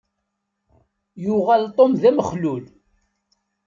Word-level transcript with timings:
Yuɣal 1.23 1.63
Tom 1.75 1.91
d 2.01 2.03
amexlul. 2.09 2.63